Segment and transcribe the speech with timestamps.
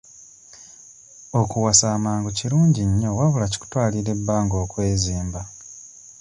[1.41, 5.41] Okuwasa amangu kirungi nnyo wabula kikutwalira ebbanga okwezimba.